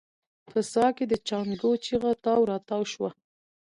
په 0.49 0.59
څاه 0.71 0.89
کې 0.97 1.05
د 1.07 1.13
جانکو 1.27 1.69
چيغه 1.85 2.11
تاو 2.23 2.41
راتاو 2.51 2.83
شوه. 2.93 3.09